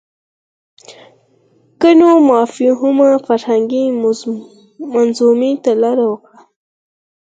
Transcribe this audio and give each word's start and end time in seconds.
ګڼو 1.81 2.11
مفاهیمو 2.29 3.09
فرهنګي 3.25 3.83
منظومې 4.93 5.51
ته 5.63 5.71
لاره 5.81 6.05
وکړه 6.11 6.39